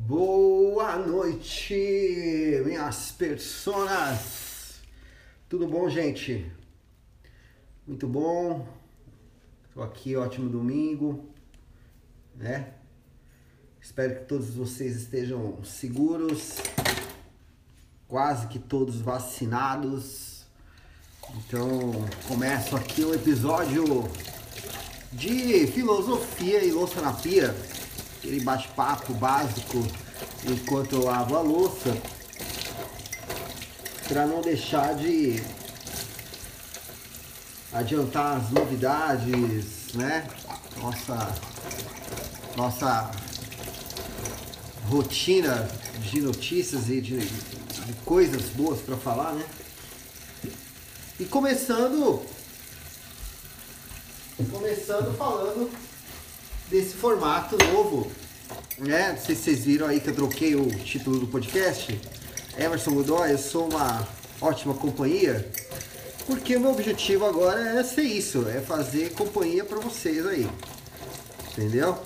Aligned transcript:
Boa 0.00 0.96
noite, 0.96 1.74
minhas 2.64 3.10
personas. 3.10 4.80
Tudo 5.48 5.66
bom, 5.66 5.90
gente? 5.90 6.50
Muito 7.84 8.06
bom. 8.06 8.64
Estou 9.68 9.82
aqui, 9.82 10.14
ótimo 10.14 10.48
domingo, 10.48 11.28
né? 12.36 12.74
Espero 13.82 14.20
que 14.20 14.26
todos 14.26 14.50
vocês 14.50 14.96
estejam 14.96 15.62
seguros, 15.64 16.58
quase 18.06 18.46
que 18.46 18.60
todos 18.60 19.00
vacinados. 19.00 20.46
Então, 21.34 21.92
começo 22.28 22.76
aqui 22.76 23.02
o 23.02 23.12
episódio 23.12 23.84
de 25.12 25.66
filosofia 25.66 26.64
e 26.64 26.70
louça 26.70 27.00
na 27.00 27.12
pia 27.12 27.52
aquele 28.18 28.40
bate-papo 28.40 29.14
básico 29.14 29.86
enquanto 30.44 30.94
eu 30.94 31.04
lavo 31.04 31.36
a 31.36 31.40
louça, 31.40 31.96
para 34.08 34.26
não 34.26 34.40
deixar 34.40 34.94
de 34.94 35.42
adiantar 37.72 38.38
as 38.38 38.50
novidades, 38.50 39.94
né? 39.94 40.26
Nossa, 40.78 41.34
nossa 42.56 43.10
rotina 44.88 45.68
de 46.10 46.20
notícias 46.20 46.88
e 46.88 47.00
de, 47.00 47.18
de 47.18 47.92
coisas 48.04 48.42
boas 48.50 48.80
para 48.80 48.96
falar, 48.96 49.32
né? 49.34 49.46
E 51.20 51.24
começando, 51.24 52.24
começando 54.50 55.16
falando 55.16 55.87
desse 56.70 56.94
formato 56.94 57.56
novo, 57.72 58.10
né? 58.78 59.12
Não 59.12 59.18
sei 59.18 59.34
se 59.34 59.42
vocês 59.42 59.64
viram 59.64 59.86
aí 59.86 60.00
que 60.00 60.08
eu 60.08 60.14
troquei 60.14 60.54
o 60.54 60.68
título 60.68 61.18
do 61.18 61.26
podcast. 61.26 61.98
Emerson 62.58 62.92
Godoy, 62.92 63.32
eu 63.32 63.38
sou 63.38 63.68
uma 63.70 64.06
ótima 64.40 64.74
companhia, 64.74 65.48
porque 66.26 66.56
o 66.56 66.60
meu 66.60 66.72
objetivo 66.72 67.24
agora 67.24 67.78
é 67.78 67.82
ser 67.82 68.02
isso, 68.02 68.46
é 68.48 68.60
fazer 68.60 69.12
companhia 69.12 69.64
para 69.64 69.78
vocês 69.78 70.26
aí, 70.26 70.48
entendeu? 71.52 71.96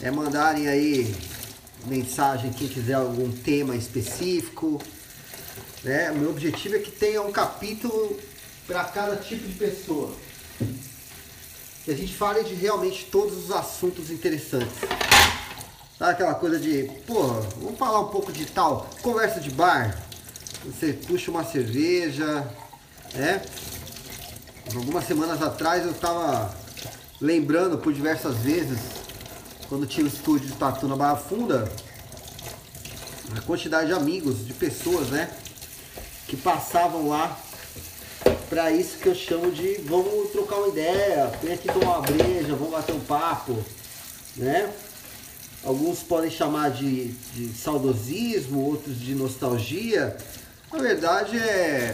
É 0.00 0.10
mandarem 0.10 0.68
aí 0.68 1.14
mensagem 1.86 2.52
quem 2.52 2.68
quiser 2.68 2.94
algum 2.94 3.30
tema 3.30 3.76
específico, 3.76 4.80
né? 5.82 6.12
Meu 6.12 6.30
objetivo 6.30 6.76
é 6.76 6.78
que 6.78 6.90
tenha 6.90 7.20
um 7.22 7.32
capítulo 7.32 8.18
para 8.66 8.84
cada 8.84 9.16
tipo 9.16 9.46
de 9.46 9.54
pessoa 9.54 10.14
que 11.84 11.90
a 11.90 11.96
gente 11.96 12.14
fale 12.14 12.44
de 12.44 12.54
realmente 12.54 13.06
todos 13.06 13.36
os 13.44 13.50
assuntos 13.50 14.10
interessantes. 14.10 14.76
Aquela 15.98 16.34
coisa 16.34 16.58
de, 16.58 16.84
porra, 17.06 17.40
vamos 17.60 17.78
falar 17.78 18.00
um 18.00 18.08
pouco 18.08 18.32
de 18.32 18.44
tal, 18.46 18.88
conversa 19.02 19.40
de 19.40 19.50
bar. 19.50 20.00
Você 20.64 20.92
puxa 20.92 21.30
uma 21.30 21.44
cerveja, 21.44 22.48
né? 23.14 23.42
Algumas 24.74 25.04
semanas 25.06 25.42
atrás 25.42 25.84
eu 25.84 25.94
tava 25.94 26.54
lembrando 27.20 27.78
por 27.78 27.92
diversas 27.92 28.36
vezes, 28.38 28.78
quando 29.68 29.86
tinha 29.86 30.04
o 30.04 30.08
estúdio 30.08 30.48
de 30.48 30.54
tatu 30.54 30.88
na 30.88 30.96
Barra 30.96 31.16
Funda, 31.16 31.70
a 33.36 33.40
quantidade 33.42 33.88
de 33.88 33.92
amigos, 33.92 34.46
de 34.46 34.54
pessoas, 34.54 35.08
né? 35.08 35.30
Que 36.26 36.36
passavam 36.36 37.08
lá 37.08 37.38
para 38.52 38.70
isso 38.70 38.98
que 38.98 39.08
eu 39.08 39.14
chamo 39.14 39.50
de 39.50 39.80
vamos 39.86 40.30
trocar 40.30 40.56
uma 40.56 40.68
ideia, 40.68 41.32
vem 41.42 41.54
aqui 41.54 41.68
tomar 41.68 42.00
uma 42.00 42.02
breja, 42.02 42.54
vamos 42.54 42.70
bater 42.70 42.94
um 42.94 43.00
papo, 43.00 43.58
né? 44.36 44.70
Alguns 45.64 46.00
podem 46.00 46.30
chamar 46.30 46.70
de, 46.70 47.12
de 47.32 47.48
saudosismo, 47.54 48.62
outros 48.62 49.00
de 49.00 49.14
nostalgia. 49.14 50.14
Na 50.70 50.78
verdade 50.80 51.38
é 51.38 51.92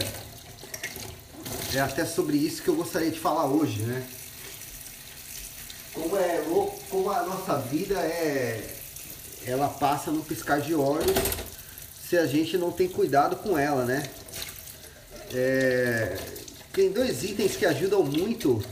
é 1.75 1.79
até 1.79 2.03
sobre 2.03 2.35
isso 2.35 2.61
que 2.61 2.67
eu 2.67 2.75
gostaria 2.75 3.09
de 3.09 3.19
falar 3.19 3.45
hoje, 3.45 3.81
né? 3.83 4.05
Como 5.93 6.17
é 6.17 6.43
louco, 6.45 6.77
como 6.89 7.09
a 7.09 7.23
nossa 7.23 7.57
vida 7.59 7.97
é 8.01 8.75
ela 9.45 9.69
passa 9.69 10.11
no 10.11 10.21
piscar 10.25 10.59
de 10.59 10.75
olhos 10.75 11.15
se 12.05 12.17
a 12.17 12.27
gente 12.27 12.57
não 12.57 12.69
tem 12.69 12.89
cuidado 12.89 13.37
com 13.37 13.57
ela, 13.57 13.85
né? 13.85 14.09
É, 15.33 16.17
tem 16.79 16.89
dois 16.93 17.25
itens 17.25 17.57
que 17.57 17.65
ajudam 17.65 18.01
muito 18.05 18.63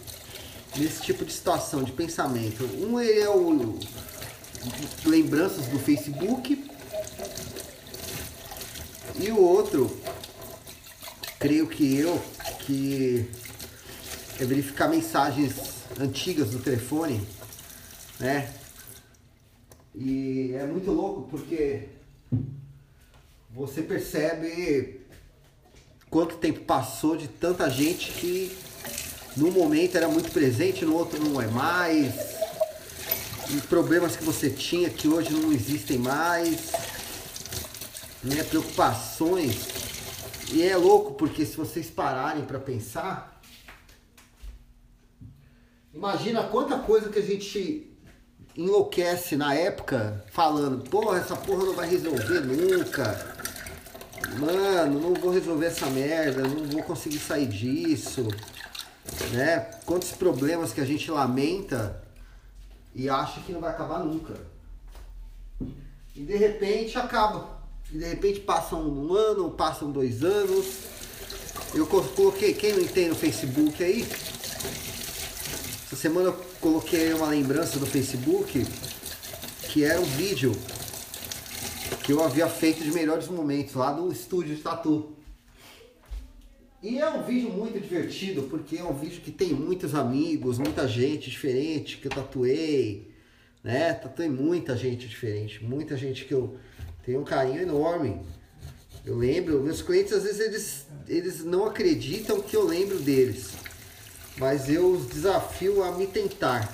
nesse 0.77 1.01
tipo 1.01 1.25
de 1.25 1.33
situação, 1.33 1.83
de 1.83 1.91
pensamento. 1.91 2.63
Um 2.79 2.97
é 2.97 3.27
o 3.27 3.77
lembranças 5.05 5.65
do 5.65 5.77
Facebook 5.77 6.65
e 9.19 9.29
o 9.29 9.37
outro, 9.37 9.93
creio 11.37 11.67
que 11.67 11.97
eu, 11.97 12.17
que 12.59 13.29
é 14.39 14.45
verificar 14.45 14.87
mensagens 14.87 15.55
antigas 15.99 16.51
do 16.51 16.59
telefone, 16.59 17.27
né? 18.21 18.53
E 19.93 20.53
é 20.53 20.65
muito 20.65 20.91
louco 20.91 21.27
porque 21.29 21.89
você 23.53 23.81
percebe 23.81 25.01
quanto 26.09 26.37
tempo 26.37 26.61
passou 26.61 27.15
de 27.15 27.27
tanta 27.27 27.69
gente 27.69 28.11
que 28.11 28.57
num 29.35 29.51
momento 29.51 29.95
era 29.95 30.07
muito 30.07 30.31
presente, 30.31 30.83
no 30.83 30.95
outro 30.95 31.23
não 31.23 31.41
é 31.41 31.47
mais. 31.47 32.13
E 33.49 33.61
problemas 33.69 34.15
que 34.15 34.23
você 34.23 34.49
tinha 34.49 34.89
que 34.89 35.07
hoje 35.07 35.31
não 35.31 35.51
existem 35.51 35.97
mais. 35.97 36.71
Né? 38.23 38.43
Preocupações. 38.43 39.67
E 40.51 40.63
é 40.63 40.75
louco 40.75 41.13
porque 41.13 41.45
se 41.45 41.55
vocês 41.55 41.89
pararem 41.89 42.45
para 42.45 42.59
pensar, 42.59 43.39
imagina 45.93 46.43
quanta 46.43 46.79
coisa 46.79 47.09
que 47.09 47.19
a 47.19 47.21
gente 47.21 47.91
enlouquece 48.55 49.35
na 49.35 49.53
época 49.53 50.25
falando, 50.31 50.89
porra, 50.89 51.19
essa 51.19 51.35
porra 51.35 51.65
não 51.65 51.73
vai 51.73 51.87
resolver 51.87 52.39
nunca 52.41 53.36
mano, 54.39 54.99
não 54.99 55.13
vou 55.13 55.31
resolver 55.31 55.67
essa 55.67 55.87
merda, 55.87 56.41
não 56.41 56.65
vou 56.65 56.83
conseguir 56.83 57.19
sair 57.19 57.47
disso, 57.47 58.27
né? 59.31 59.59
Quantos 59.85 60.11
problemas 60.11 60.73
que 60.73 60.81
a 60.81 60.85
gente 60.85 61.09
lamenta 61.09 62.01
e 62.93 63.09
acha 63.09 63.39
que 63.41 63.51
não 63.51 63.61
vai 63.61 63.71
acabar 63.71 63.99
nunca. 63.99 64.35
E 66.15 66.21
de 66.21 66.35
repente 66.35 66.97
acaba. 66.97 67.57
E 67.91 67.97
de 67.97 68.05
repente 68.05 68.39
passam 68.39 68.81
um 68.81 69.13
ano, 69.13 69.51
passam 69.51 69.91
dois 69.91 70.23
anos. 70.23 70.65
Eu 71.73 71.85
coloquei, 71.85 72.53
quem 72.53 72.73
não 72.73 72.87
tem 72.87 73.09
no 73.09 73.15
Facebook 73.15 73.83
aí? 73.83 74.07
Essa 75.85 75.95
semana 75.95 76.27
eu 76.27 76.33
coloquei 76.59 77.13
uma 77.13 77.27
lembrança 77.27 77.79
no 77.79 77.85
Facebook 77.85 78.65
que 79.69 79.83
era 79.83 79.99
um 79.99 80.05
vídeo 80.05 80.51
que 82.07 82.13
eu 82.13 82.23
havia 82.23 82.47
feito 82.47 82.81
de 82.85 82.89
melhores 82.89 83.27
momentos 83.27 83.75
lá 83.75 83.93
no 83.93 84.09
estúdio 84.09 84.55
de 84.55 84.61
tatu. 84.61 85.11
E 86.81 86.99
é 86.99 87.09
um 87.09 87.21
vídeo 87.21 87.49
muito 87.49 87.77
divertido, 87.81 88.43
porque 88.43 88.77
é 88.77 88.83
um 88.85 88.93
vídeo 88.93 89.19
que 89.19 89.29
tem 89.29 89.49
muitos 89.49 89.93
amigos, 89.93 90.57
muita 90.57 90.87
gente 90.87 91.29
diferente 91.29 91.97
que 91.97 92.07
eu 92.07 92.11
tatuei, 92.11 93.11
né? 93.61 93.93
Tatuei 93.93 94.29
muita 94.29 94.77
gente 94.77 95.05
diferente, 95.05 95.61
muita 95.61 95.97
gente 95.97 96.23
que 96.23 96.33
eu 96.33 96.57
tenho 97.05 97.19
um 97.19 97.25
carinho 97.25 97.61
enorme. 97.61 98.21
Eu 99.05 99.17
lembro, 99.17 99.61
meus 99.61 99.81
clientes 99.81 100.13
às 100.13 100.23
vezes 100.23 100.39
eles, 100.39 100.87
eles 101.09 101.43
não 101.43 101.65
acreditam 101.65 102.39
que 102.39 102.55
eu 102.55 102.65
lembro 102.65 102.99
deles, 102.99 103.49
mas 104.37 104.69
eu 104.69 104.91
os 104.91 105.09
desafio 105.09 105.83
a 105.83 105.91
me 105.91 106.07
tentar, 106.07 106.73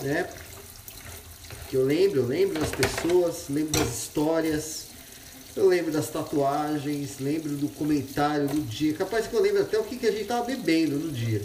né? 0.00 0.26
Que 1.74 1.78
eu 1.78 1.84
lembro, 1.84 2.20
eu 2.20 2.26
lembro 2.28 2.60
das 2.60 2.70
pessoas, 2.70 3.46
lembro 3.48 3.72
das 3.72 3.98
histórias, 3.98 4.86
eu 5.56 5.66
lembro 5.66 5.90
das 5.90 6.08
tatuagens, 6.08 7.18
lembro 7.18 7.56
do 7.56 7.68
comentário 7.68 8.46
do 8.46 8.60
dia. 8.60 8.94
Capaz 8.94 9.26
que 9.26 9.34
eu 9.34 9.42
lembro 9.42 9.62
até 9.62 9.76
o 9.76 9.82
que, 9.82 9.96
que 9.96 10.06
a 10.06 10.12
gente 10.12 10.26
tava 10.26 10.44
bebendo 10.44 10.96
no 10.96 11.10
dia. 11.10 11.42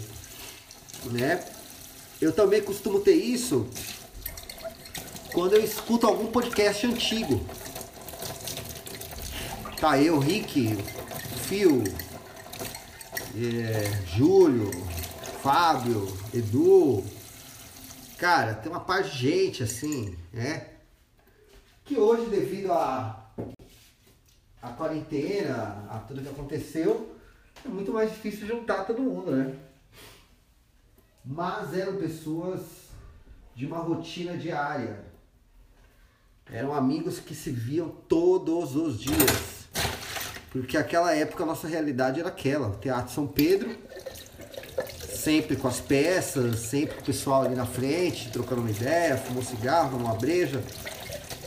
Né? 1.06 1.44
Eu 2.20 2.30
também 2.30 2.62
costumo 2.62 3.00
ter 3.00 3.16
isso 3.16 3.66
quando 5.32 5.56
eu 5.56 5.64
escuto 5.64 6.06
algum 6.06 6.26
podcast 6.26 6.86
antigo. 6.86 7.44
Tá 9.80 9.98
eu, 9.98 10.20
Rick, 10.20 10.78
Fio, 11.48 11.82
é, 13.36 14.16
Júlio, 14.16 14.70
Fábio, 15.42 16.06
Edu, 16.32 17.02
Cara, 18.20 18.52
tem 18.52 18.70
uma 18.70 18.80
parte 18.80 19.16
de 19.16 19.16
gente 19.16 19.62
assim, 19.62 20.14
né? 20.32 20.68
Que 21.84 21.98
hoje, 21.98 22.30
devido 22.30 22.72
à 22.72 23.32
a, 24.62 24.68
a 24.68 24.72
quarentena, 24.72 25.86
a 25.90 25.98
tudo 25.98 26.22
que 26.22 26.28
aconteceu, 26.28 27.16
é 27.64 27.68
muito 27.68 27.92
mais 27.92 28.10
difícil 28.10 28.46
juntar 28.46 28.84
todo 28.84 29.02
mundo, 29.02 29.30
né? 29.32 29.56
Mas 31.24 31.74
eram 31.76 31.96
pessoas 31.96 32.60
de 33.54 33.66
uma 33.66 33.78
rotina 33.78 34.36
diária. 34.36 35.04
Eram 36.50 36.74
amigos 36.74 37.20
que 37.20 37.34
se 37.34 37.50
viam 37.50 37.88
todos 38.08 38.74
os 38.74 38.98
dias. 38.98 39.68
Porque 40.50 40.76
aquela 40.76 41.14
época 41.14 41.44
a 41.44 41.46
nossa 41.46 41.68
realidade 41.68 42.18
era 42.18 42.28
aquela. 42.28 42.68
O 42.68 42.78
Teatro 42.78 43.12
São 43.12 43.26
Pedro, 43.26 43.70
sempre 45.20 45.54
com 45.54 45.68
as 45.68 45.80
peças, 45.80 46.60
sempre 46.60 46.96
com 46.96 47.02
o 47.02 47.04
pessoal 47.04 47.42
ali 47.42 47.54
na 47.54 47.66
frente, 47.66 48.30
trocando 48.30 48.62
uma 48.62 48.70
ideia, 48.70 49.18
fumou 49.18 49.42
cigarro, 49.42 49.98
uma 49.98 50.14
breja. 50.14 50.62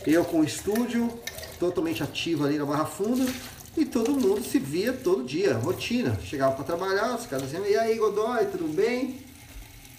Eu 0.06 0.24
com 0.24 0.40
o 0.40 0.44
estúdio, 0.44 1.10
totalmente 1.58 2.02
ativo 2.02 2.44
ali 2.44 2.56
na 2.56 2.64
Barra 2.64 2.84
Funda. 2.84 3.26
E 3.76 3.84
todo 3.84 4.12
mundo 4.12 4.44
se 4.44 4.58
via 4.58 4.92
todo 4.92 5.24
dia, 5.24 5.54
rotina. 5.54 6.16
Chegava 6.22 6.54
para 6.54 6.64
trabalhar, 6.64 7.16
os 7.16 7.26
caras 7.26 7.46
diziam, 7.46 7.66
e 7.66 7.76
aí 7.76 7.96
Godoy, 7.96 8.46
tudo 8.46 8.68
bem? 8.72 9.20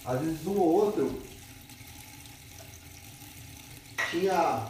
Às 0.05 0.21
vezes 0.21 0.47
um 0.47 0.57
ou 0.57 0.85
outro 0.85 1.21
tinha 4.11 4.67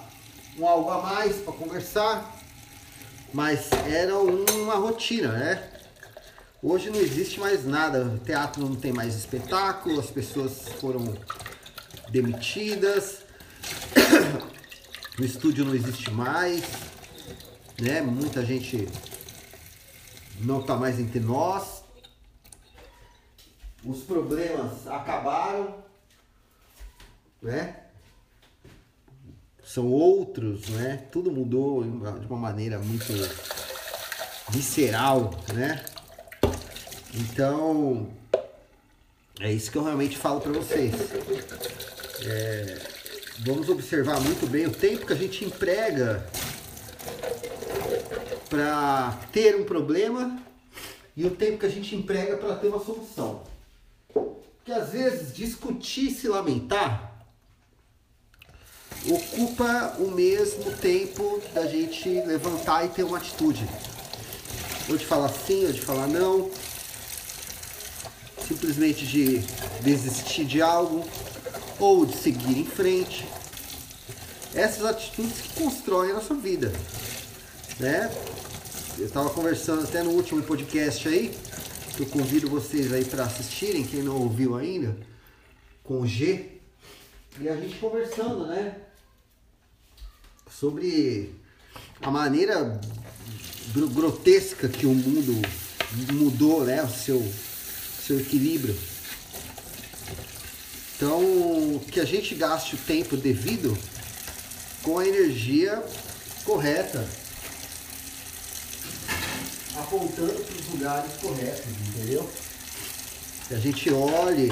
um 0.57 0.65
algo 0.65 0.89
a 0.89 1.01
mais 1.01 1.35
para 1.35 1.53
conversar, 1.53 2.35
mas 3.31 3.69
era 3.87 4.17
uma 4.17 4.75
rotina, 4.75 5.31
né? 5.33 5.74
Hoje 6.67 6.89
não 6.89 6.99
existe 6.99 7.39
mais 7.39 7.63
nada, 7.63 8.03
o 8.05 8.17
teatro 8.17 8.67
não 8.67 8.75
tem 8.75 8.91
mais 8.91 9.13
espetáculo, 9.13 9.99
as 9.99 10.09
pessoas 10.09 10.67
foram 10.81 11.15
demitidas, 12.09 13.19
o 15.19 15.23
estúdio 15.23 15.63
não 15.63 15.75
existe 15.75 16.09
mais, 16.09 16.63
né? 17.79 18.01
Muita 18.01 18.43
gente 18.43 18.87
não 20.39 20.61
está 20.61 20.75
mais 20.75 20.99
entre 20.99 21.19
nós. 21.19 21.83
Os 23.83 24.01
problemas 24.01 24.87
acabaram, 24.87 25.83
né? 27.43 27.75
São 29.63 29.85
outros, 29.85 30.67
né? 30.69 31.05
Tudo 31.11 31.31
mudou 31.31 31.83
de 31.83 32.25
uma 32.25 32.39
maneira 32.39 32.79
muito 32.79 33.13
visceral, 34.49 35.29
né? 35.53 35.85
Então, 37.17 38.09
é 39.39 39.51
isso 39.51 39.71
que 39.71 39.77
eu 39.77 39.83
realmente 39.83 40.17
falo 40.17 40.41
para 40.41 40.51
vocês. 40.51 40.93
É, 42.25 42.81
vamos 43.39 43.69
observar 43.69 44.19
muito 44.19 44.45
bem 44.47 44.65
o 44.65 44.71
tempo 44.71 45.05
que 45.05 45.13
a 45.13 45.15
gente 45.15 45.45
emprega 45.45 46.27
para 48.49 49.17
ter 49.31 49.55
um 49.55 49.63
problema 49.63 50.41
e 51.15 51.25
o 51.25 51.31
tempo 51.31 51.59
que 51.59 51.65
a 51.65 51.69
gente 51.69 51.95
emprega 51.95 52.35
para 52.37 52.55
ter 52.55 52.67
uma 52.67 52.83
solução. 52.83 53.43
Porque 54.11 54.71
às 54.71 54.89
vezes 54.89 55.33
discutir 55.33 56.07
e 56.07 56.11
se 56.11 56.27
lamentar 56.27 57.13
ocupa 59.07 59.95
o 59.99 60.09
mesmo 60.09 60.71
tempo 60.77 61.41
da 61.53 61.67
gente 61.67 62.09
levantar 62.09 62.85
e 62.85 62.89
ter 62.89 63.03
uma 63.03 63.17
atitude. 63.17 63.67
Ou 64.89 64.97
de 64.97 65.05
falar 65.05 65.29
sim, 65.29 65.65
ou 65.65 65.71
de 65.71 65.81
falar 65.81 66.07
não. 66.07 66.49
Simplesmente 68.47 69.05
de 69.05 69.39
desistir 69.81 70.45
de 70.45 70.61
algo 70.61 71.07
ou 71.79 72.05
de 72.05 72.15
seguir 72.15 72.57
em 72.57 72.65
frente. 72.65 73.25
Essas 74.53 74.85
atitudes 74.85 75.41
que 75.41 75.61
constroem 75.61 76.11
a 76.11 76.15
nossa 76.15 76.33
vida. 76.35 76.71
Né? 77.79 78.09
Eu 78.97 79.05
estava 79.05 79.29
conversando 79.29 79.83
até 79.83 80.01
no 80.01 80.11
último 80.11 80.41
podcast 80.41 81.07
aí, 81.07 81.35
que 81.95 82.03
eu 82.03 82.05
convido 82.07 82.49
vocês 82.49 82.93
aí 82.93 83.03
para 83.03 83.23
assistirem, 83.23 83.83
quem 83.83 84.01
não 84.01 84.15
ouviu 84.17 84.55
ainda, 84.55 84.95
com 85.83 85.99
o 85.99 86.07
G. 86.07 86.51
E 87.39 87.49
a 87.49 87.55
gente 87.57 87.75
conversando, 87.77 88.47
né? 88.47 88.77
Sobre 90.49 91.35
a 92.01 92.09
maneira 92.09 92.79
grotesca 93.93 94.69
que 94.69 94.85
o 94.85 94.93
mundo 94.93 95.41
mudou, 96.13 96.63
né? 96.63 96.81
O 96.81 96.89
seu, 96.89 97.21
seu 98.05 98.19
equilíbrio. 98.19 98.75
Então, 100.95 101.81
que 101.91 101.99
a 101.99 102.05
gente 102.05 102.35
gaste 102.35 102.75
o 102.75 102.77
tempo 102.77 103.17
devido 103.17 103.77
com 104.83 104.99
a 104.99 105.07
energia 105.07 105.83
correta 106.43 107.05
apontando 109.75 110.33
para 110.33 110.55
os 110.55 110.67
lugares 110.69 111.11
corretos, 111.21 111.65
entendeu? 111.89 112.29
Que 113.47 113.55
a 113.55 113.59
gente 113.59 113.91
olhe 113.91 114.49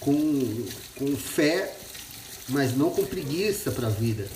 com, 0.00 0.66
com 0.96 1.16
fé, 1.16 1.74
mas 2.48 2.76
não 2.76 2.90
com 2.90 3.04
preguiça 3.04 3.70
para 3.70 3.86
a 3.86 3.90
vida. 3.90 4.28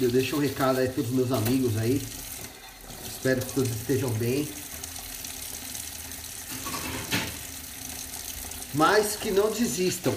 Eu 0.00 0.10
deixo 0.10 0.36
um 0.36 0.40
recado 0.40 0.80
aí 0.80 0.88
para 0.88 1.02
os 1.02 1.10
meus 1.10 1.32
amigos 1.32 1.76
aí. 1.78 2.02
Espero 3.06 3.40
que 3.40 3.52
todos 3.52 3.70
estejam 3.70 4.10
bem. 4.10 4.48
Mas 8.74 9.16
que 9.16 9.30
não 9.30 9.50
desistam. 9.50 10.14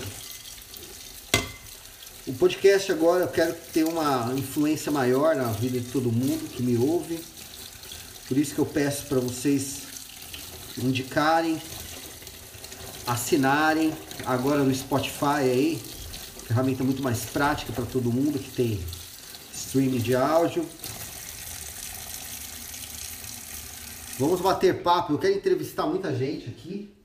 O 2.25 2.33
podcast 2.33 2.91
agora 2.91 3.25
eu 3.25 3.27
quero 3.27 3.53
ter 3.73 3.83
uma 3.83 4.33
influência 4.35 4.91
maior 4.91 5.35
na 5.35 5.51
vida 5.51 5.79
de 5.79 5.91
todo 5.91 6.11
mundo 6.11 6.49
que 6.49 6.63
me 6.63 6.77
ouve. 6.77 7.19
Por 8.27 8.37
isso 8.37 8.55
que 8.55 8.59
eu 8.59 8.65
peço 8.65 9.05
para 9.05 9.19
vocês 9.19 9.81
indicarem, 10.77 11.61
assinarem 13.05 13.93
agora 14.25 14.63
no 14.63 14.73
Spotify 14.73 15.41
aí, 15.41 15.83
ferramenta 16.47 16.83
muito 16.83 17.03
mais 17.03 17.25
prática 17.25 17.71
para 17.73 17.85
todo 17.85 18.11
mundo 18.11 18.39
que 18.39 18.51
tem 18.51 18.83
streaming 19.53 19.99
de 19.99 20.15
áudio. 20.15 20.65
Vamos 24.17 24.39
bater 24.39 24.81
papo, 24.81 25.13
eu 25.13 25.19
quero 25.19 25.35
entrevistar 25.35 25.85
muita 25.85 26.15
gente 26.15 26.49
aqui. 26.49 26.95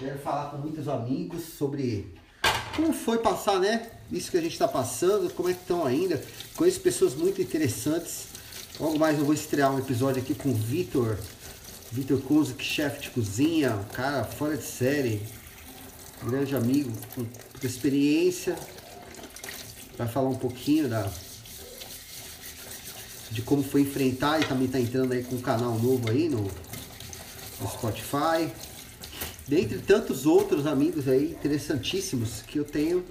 Quero 0.00 0.18
falar 0.20 0.50
com 0.50 0.56
muitos 0.56 0.88
amigos 0.88 1.42
sobre 1.58 2.10
como 2.74 2.90
foi 2.90 3.18
passar, 3.18 3.60
né? 3.60 3.86
Isso 4.10 4.30
que 4.30 4.38
a 4.38 4.40
gente 4.40 4.54
está 4.54 4.66
passando, 4.66 5.30
como 5.34 5.50
é 5.50 5.52
que 5.52 5.60
estão 5.60 5.84
ainda. 5.84 6.24
Conheço 6.56 6.80
pessoas 6.80 7.14
muito 7.14 7.42
interessantes. 7.42 8.28
Logo 8.80 8.98
mais 8.98 9.18
eu 9.18 9.26
vou 9.26 9.34
estrear 9.34 9.70
um 9.70 9.78
episódio 9.78 10.22
aqui 10.22 10.34
com 10.34 10.48
o 10.48 10.54
Vitor. 10.54 11.18
Vitor 11.92 12.18
Kuzik, 12.22 12.64
chefe 12.64 13.02
de 13.02 13.10
cozinha, 13.10 13.74
um 13.74 13.84
cara 13.92 14.24
fora 14.24 14.56
de 14.56 14.64
série. 14.64 15.20
Grande 16.24 16.56
amigo, 16.56 16.90
com 17.14 17.26
experiência. 17.62 18.56
Vai 19.98 20.08
falar 20.08 20.30
um 20.30 20.38
pouquinho 20.38 20.88
da, 20.88 21.12
de 23.30 23.42
como 23.42 23.62
foi 23.62 23.82
enfrentar 23.82 24.40
e 24.40 24.46
também 24.46 24.64
está 24.64 24.80
entrando 24.80 25.12
aí 25.12 25.22
com 25.22 25.36
um 25.36 25.42
canal 25.42 25.78
novo 25.78 26.08
aí 26.08 26.26
no, 26.26 26.50
no 27.60 27.68
Spotify 27.68 28.50
dentre 29.50 29.78
tantos 29.78 30.26
outros 30.26 30.64
amigos 30.64 31.08
aí 31.08 31.32
interessantíssimos 31.32 32.40
que 32.42 32.56
eu 32.56 32.64
tenho, 32.64 33.04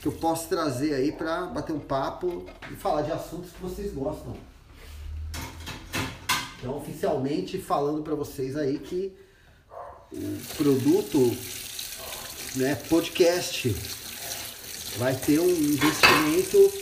que 0.00 0.08
eu 0.08 0.12
posso 0.12 0.48
trazer 0.48 0.94
aí 0.94 1.12
para 1.12 1.42
bater 1.42 1.74
um 1.74 1.78
papo 1.78 2.46
e 2.72 2.76
falar 2.76 3.02
de 3.02 3.12
assuntos 3.12 3.50
que 3.52 3.60
vocês 3.60 3.92
gostam. 3.92 4.34
Então, 6.58 6.78
oficialmente 6.78 7.58
falando 7.58 8.02
para 8.02 8.14
vocês 8.14 8.56
aí 8.56 8.78
que 8.78 9.12
o 10.10 10.54
produto, 10.56 11.36
né, 12.56 12.74
podcast, 12.88 13.76
vai 14.96 15.14
ter 15.14 15.40
um 15.40 15.50
investimento 15.50 16.72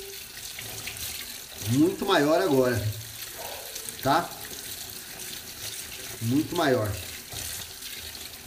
muito 1.70 2.06
maior 2.06 2.40
agora, 2.40 2.80
tá? 4.04 4.30
Muito 6.22 6.54
maior. 6.54 6.88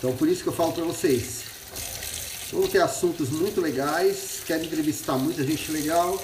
Então 0.01 0.17
por 0.17 0.27
isso 0.27 0.41
que 0.41 0.50
eu 0.50 0.53
falo 0.53 0.74
para 0.74 0.84
vocês. 0.84 1.43
Vamos 2.51 2.72
ter 2.72 2.81
assuntos 2.81 3.29
muito 3.29 3.62
legais, 3.62 4.41
quero 4.43 4.63
entrevistar 4.65 5.15
muita 5.15 5.43
gente 5.43 5.72
legal, 5.72 6.20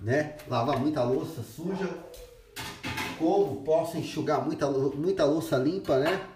né? 0.00 0.34
Lavar 0.48 0.80
muita 0.80 1.04
louça 1.04 1.44
suja. 1.54 1.88
Como 3.20 3.62
posso 3.62 3.96
enxugar 3.96 4.44
muita, 4.44 4.68
muita 4.68 5.24
louça 5.24 5.56
limpa, 5.56 5.96
né? 6.00 6.26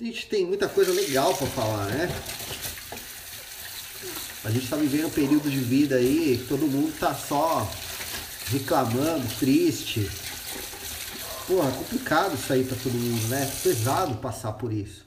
A 0.00 0.02
gente 0.02 0.26
tem 0.26 0.46
muita 0.46 0.70
coisa 0.70 0.90
legal 0.90 1.34
para 1.34 1.46
falar, 1.48 1.86
né? 1.88 2.08
A 4.42 4.50
gente 4.50 4.64
está 4.64 4.76
vivendo 4.76 5.08
um 5.08 5.10
período 5.10 5.50
de 5.50 5.58
vida 5.58 5.96
aí, 5.96 6.42
todo 6.48 6.66
mundo 6.66 6.98
tá 6.98 7.14
só 7.14 7.70
reclamando, 8.46 9.28
triste, 9.38 10.10
Porra, 11.50 11.68
é 11.68 11.72
complicado 11.72 12.34
isso 12.36 12.52
aí 12.52 12.62
pra 12.62 12.76
todo 12.76 12.92
mundo, 12.92 13.26
né? 13.26 13.44
Pesado 13.60 14.14
passar 14.18 14.52
por 14.52 14.72
isso. 14.72 15.04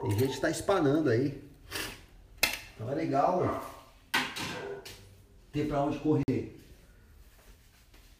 Tem 0.00 0.18
gente 0.18 0.34
que 0.34 0.40
tá 0.40 0.50
espanando 0.50 1.08
aí. 1.08 1.40
Então 2.74 2.90
é 2.90 2.96
legal 2.96 3.64
ter 5.52 5.68
pra 5.68 5.84
onde 5.84 6.00
correr. 6.00 6.60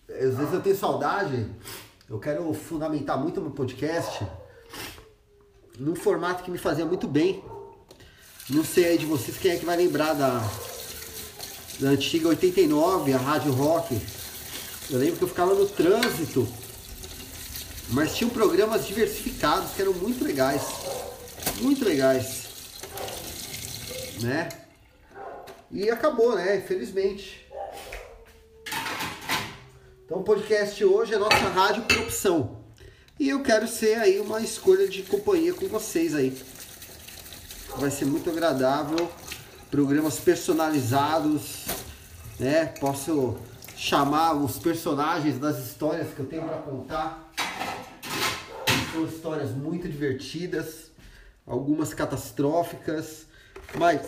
Às 0.08 0.36
vezes 0.36 0.52
eu 0.52 0.62
tenho 0.62 0.76
saudade, 0.76 1.50
eu 2.08 2.20
quero 2.20 2.54
fundamentar 2.54 3.18
muito 3.18 3.40
meu 3.40 3.50
podcast 3.50 4.24
num 5.80 5.96
formato 5.96 6.44
que 6.44 6.50
me 6.50 6.58
fazia 6.58 6.86
muito 6.86 7.08
bem. 7.08 7.42
Não 8.48 8.64
sei 8.64 8.84
aí 8.84 8.98
de 8.98 9.06
vocês 9.06 9.36
quem 9.36 9.50
é 9.50 9.56
que 9.56 9.64
vai 9.64 9.76
lembrar 9.76 10.12
da, 10.12 10.48
da 11.80 11.88
antiga 11.88 12.28
89, 12.28 13.12
a 13.12 13.18
Rádio 13.18 13.50
Rock. 13.50 14.00
Eu 14.88 15.00
lembro 15.00 15.16
que 15.16 15.24
eu 15.24 15.28
ficava 15.28 15.54
no 15.54 15.66
trânsito, 15.66 16.46
mas 17.92 18.16
tinham 18.16 18.30
programas 18.30 18.86
diversificados 18.86 19.72
que 19.72 19.82
eram 19.82 19.92
muito 19.92 20.24
legais. 20.24 20.62
Muito 21.60 21.84
legais. 21.84 22.48
Né? 24.20 24.48
E 25.70 25.90
acabou, 25.90 26.34
né? 26.34 26.56
Infelizmente. 26.56 27.46
Então 30.04 30.18
o 30.18 30.24
podcast 30.24 30.84
hoje 30.84 31.14
é 31.14 31.18
nossa 31.18 31.48
rádio 31.48 31.82
por 31.84 31.98
opção. 31.98 32.62
E 33.18 33.28
eu 33.28 33.42
quero 33.42 33.68
ser 33.68 33.98
aí 33.98 34.18
uma 34.20 34.40
escolha 34.40 34.88
de 34.88 35.02
companhia 35.02 35.52
com 35.52 35.68
vocês 35.68 36.14
aí. 36.14 36.36
Vai 37.76 37.90
ser 37.90 38.06
muito 38.06 38.28
agradável. 38.30 39.10
Programas 39.70 40.18
personalizados, 40.18 41.64
né? 42.38 42.66
Posso 42.78 43.38
chamar 43.76 44.34
os 44.34 44.58
personagens 44.58 45.38
das 45.38 45.58
histórias 45.58 46.12
que 46.14 46.20
eu 46.20 46.26
tenho 46.26 46.44
para 46.44 46.58
contar. 46.58 47.31
São 48.92 49.06
histórias 49.06 49.50
muito 49.52 49.88
divertidas, 49.88 50.90
algumas 51.46 51.94
catastróficas, 51.94 53.24
mas 53.74 54.02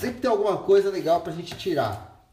sempre 0.00 0.22
tem 0.22 0.30
alguma 0.30 0.56
coisa 0.56 0.88
legal 0.88 1.20
pra 1.20 1.34
gente 1.34 1.54
tirar. 1.54 2.26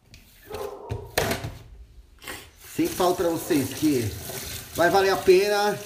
Sempre 2.74 2.96
falo 2.96 3.16
para 3.16 3.28
vocês 3.28 3.74
que 3.74 4.10
vai 4.75 4.90
valer 4.90 5.10
a 5.10 5.18
pena 5.18 5.78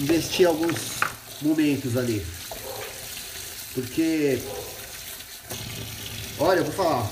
investir 0.00 0.48
alguns 0.48 0.98
momentos 1.40 1.96
ali. 1.96 2.26
Porque, 3.74 4.42
olha, 6.40 6.58
eu 6.58 6.64
vou 6.64 6.72
falar, 6.72 7.08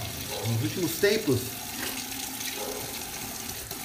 nos 0.49 0.63
últimos 0.63 0.93
tempos, 0.99 1.39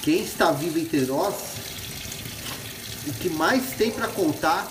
quem 0.02 0.24
está 0.24 0.50
vivo 0.50 0.80
entre 0.80 1.02
nós, 1.02 1.34
o 3.06 3.12
que 3.14 3.28
mais 3.30 3.72
tem 3.72 3.90
para 3.90 4.08
contar 4.08 4.68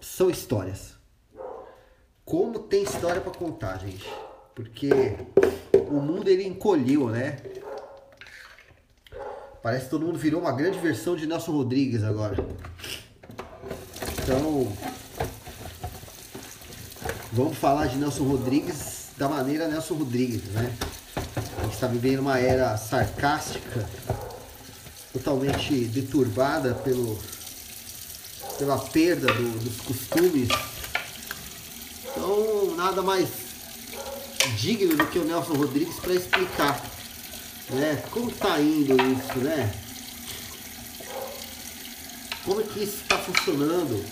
são 0.00 0.28
histórias. 0.28 0.92
Como 2.24 2.58
tem 2.58 2.82
história 2.82 3.20
para 3.20 3.32
contar, 3.32 3.78
gente? 3.78 4.06
Porque 4.54 4.90
o 5.88 6.00
mundo 6.00 6.28
ele 6.28 6.46
encolheu, 6.46 7.08
né? 7.08 7.36
Parece 9.62 9.84
que 9.84 9.90
todo 9.90 10.04
mundo 10.04 10.18
virou 10.18 10.40
uma 10.40 10.52
grande 10.52 10.78
versão 10.78 11.14
de 11.14 11.26
Nelson 11.26 11.52
Rodrigues 11.52 12.02
agora. 12.02 12.36
Então, 14.22 14.72
vamos 17.32 17.56
falar 17.56 17.86
de 17.86 17.96
Nelson 17.96 18.24
Rodrigues 18.24 19.10
da 19.16 19.28
maneira 19.28 19.68
Nelson 19.68 19.94
Rodrigues, 19.94 20.42
né? 20.50 20.72
A 21.58 21.62
gente 21.62 21.74
está 21.74 21.86
vivendo 21.86 22.20
uma 22.20 22.38
era 22.38 22.76
sarcástica, 22.76 23.88
totalmente 25.12 25.84
deturbada 25.86 26.74
pelo, 26.74 27.18
pela 28.58 28.78
perda 28.78 29.32
do, 29.32 29.58
dos 29.58 29.80
costumes. 29.80 30.48
Então, 32.04 32.74
nada 32.76 33.02
mais 33.02 33.28
digno 34.58 34.96
do 34.96 35.06
que 35.06 35.18
o 35.18 35.24
Nelson 35.24 35.54
Rodrigues 35.54 35.96
para 35.96 36.14
explicar 36.14 36.92
né? 37.72 38.02
Como 38.10 38.30
tá 38.30 38.60
indo 38.60 38.94
isso, 38.94 39.38
né? 39.38 39.72
Como 42.44 42.60
é 42.60 42.64
que 42.64 42.82
isso 42.82 43.02
está 43.02 43.18
funcionando? 43.18 44.04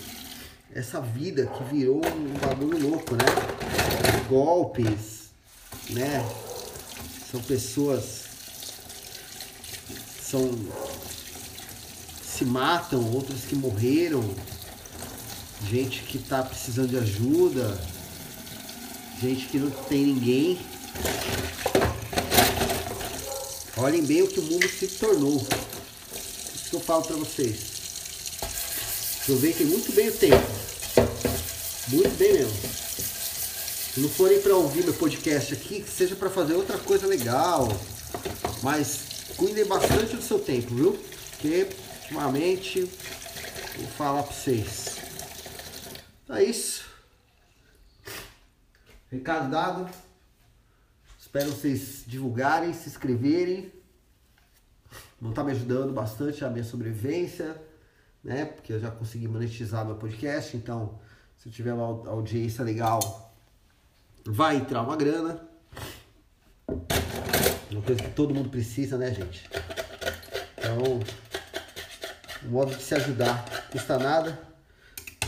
Essa 0.73 1.01
vida 1.01 1.47
que 1.47 1.65
virou 1.65 2.01
um 2.07 2.39
bagulho 2.39 2.91
louco, 2.91 3.15
né? 3.17 3.25
Golpes, 4.29 5.31
né? 5.91 6.25
São 7.31 7.41
pessoas 7.43 8.31
são 10.23 10.49
se 12.41 12.45
matam, 12.47 13.05
outros 13.13 13.43
que 13.43 13.55
morreram, 13.55 14.25
gente 15.71 16.01
que 16.05 16.17
está 16.17 16.43
precisando 16.43 16.89
de 16.89 16.97
ajuda, 16.97 17.79
gente 19.21 19.45
que 19.45 19.59
não 19.59 19.71
tem 19.71 20.07
ninguém. 20.07 20.59
Olhem 23.77 24.03
bem 24.07 24.23
o 24.23 24.29
que 24.29 24.41
o 24.41 24.43
mundo 24.45 24.67
se 24.67 24.89
tornou. 24.89 25.37
Isso 25.37 26.71
que 26.71 26.77
eu 26.77 26.81
falo 26.81 27.03
para 27.03 27.17
vocês. 27.17 27.59
Aproveitem 29.21 29.67
muito 29.67 29.93
bem 29.93 30.09
o 30.09 30.13
tempo. 30.13 30.51
Muito 31.89 32.17
bem 32.17 32.33
mesmo. 32.33 32.57
Se 33.93 34.01
não 34.01 34.09
forem 34.09 34.41
para 34.41 34.57
ouvir 34.57 34.83
meu 34.83 34.95
podcast 34.95 35.53
aqui, 35.53 35.83
que 35.83 35.91
seja 35.91 36.17
para 36.17 36.31
fazer 36.31 36.55
outra 36.55 36.79
coisa 36.79 37.07
legal. 37.07 37.69
Mas 38.63 39.01
cuidem 39.37 39.67
bastante 39.67 40.17
do 40.17 40.23
seu 40.23 40.39
tempo, 40.39 40.75
viu? 40.75 40.99
Porque 41.33 41.69
ultimamente 42.11 42.81
vou 42.81 43.87
falar 43.97 44.25
para 44.25 44.33
vocês. 44.33 44.99
Então 46.25 46.37
é 46.37 46.43
isso. 46.43 46.91
Recado 49.09 49.51
dado. 49.51 49.89
Espero 51.19 51.51
vocês 51.51 52.03
divulgarem, 52.07 52.73
se 52.73 52.89
inscreverem. 52.89 53.73
Não 55.21 55.31
está 55.31 55.45
me 55.45 55.53
ajudando 55.53 55.93
bastante 55.93 56.45
a 56.45 56.51
minha 56.51 56.65
sobrevivência, 56.65 57.61
né? 58.25 58.45
Porque 58.45 58.73
eu 58.73 58.81
já 58.81 58.91
consegui 58.91 59.29
monetizar 59.29 59.87
meu 59.87 59.95
podcast, 59.95 60.57
então 60.57 60.99
se 61.39 61.49
eu 61.49 61.53
tiver 61.53 61.73
uma 61.73 62.09
audiência 62.09 62.65
legal, 62.65 63.33
vai 64.25 64.57
entrar 64.57 64.83
uma 64.83 64.97
grana. 64.97 65.49
Uma 67.71 67.83
coisa 67.83 68.03
que 68.03 68.11
todo 68.11 68.35
mundo 68.35 68.49
precisa, 68.49 68.99
né, 68.99 69.15
gente? 69.15 69.49
Então, 70.59 71.01
um 72.45 72.51
modo 72.51 72.75
de 72.75 72.83
se 72.83 72.95
ajudar, 72.95 73.69
custa 73.71 73.99
nada. 73.99 74.41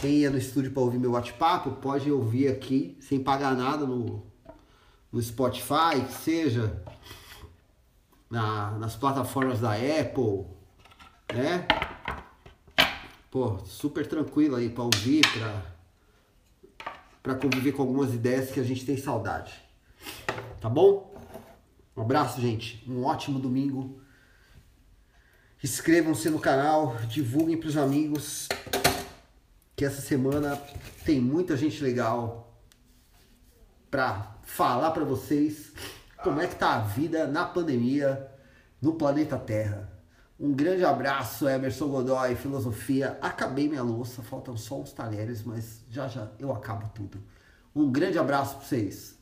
Quem 0.01 0.19
ia 0.19 0.31
no 0.31 0.39
estúdio 0.39 0.73
para 0.73 0.83
ouvir 0.83 0.99
meu 0.99 1.13
bate-papo, 1.13 1.73
pode 1.73 2.11
ouvir 2.11 2.49
aqui 2.49 2.97
sem 3.01 3.23
pagar 3.23 3.55
nada 3.57 3.87
no 3.87 4.31
no 5.13 5.21
Spotify, 5.21 6.03
seja 6.09 6.83
na, 8.31 8.71
nas 8.79 8.97
plataformas 8.97 9.61
da 9.61 9.73
Apple, 9.75 10.47
né? 11.35 11.67
Pô, 13.31 13.59
super 13.67 14.07
tranquilo 14.07 14.57
aí 14.57 14.71
para 14.71 14.85
ouvir, 14.85 15.21
para 15.21 15.73
para 17.23 17.37
conviver 17.37 17.71
com 17.71 17.83
algumas 17.83 18.13
ideias 18.13 18.51
que 18.51 18.59
a 18.59 18.65
gente 18.65 18.85
tem 18.85 18.97
saudade. 18.97 19.53
Tá 20.61 20.69
bom? 20.69 21.15
Um 21.97 22.03
abraço, 22.03 22.41
gente. 22.41 22.83
Um 22.91 23.05
ótimo 23.05 23.39
domingo. 23.39 24.01
Inscrevam-se 25.63 26.29
no 26.29 26.41
canal, 26.41 26.97
divulguem 27.09 27.57
para 27.57 27.69
os 27.69 27.77
amigos 27.77 28.49
que 29.77 29.85
essa 29.85 30.01
semana 30.01 30.61
tem 31.05 31.21
muita 31.21 31.57
gente 31.57 31.81
legal 31.85 32.61
para 33.89 34.39
falar 34.43 34.91
para 34.91 35.05
vocês 35.05 35.73
como 36.21 36.41
é 36.41 36.49
que 36.49 36.57
tá 36.57 36.75
a 36.75 36.79
vida 36.81 37.29
na 37.29 37.45
pandemia 37.45 38.29
no 38.81 38.95
planeta 38.95 39.39
Terra. 39.39 39.89
Um 40.39 40.53
grande 40.53 40.85
abraço, 40.85 41.49
Emerson 41.49 41.87
Godoy, 41.87 42.35
Filosofia. 42.35 43.17
Acabei 43.21 43.69
minha 43.69 43.85
louça, 43.85 44.21
faltam 44.21 44.57
só 44.57 44.81
uns 44.81 44.93
talheres, 44.93 45.45
mas 45.45 45.85
já 45.89 46.09
já 46.09 46.29
eu 46.41 46.53
acabo 46.53 46.89
tudo. 46.89 47.23
Um 47.73 47.93
grande 47.93 48.19
abraço 48.19 48.57
para 48.57 48.65
vocês. 48.65 49.17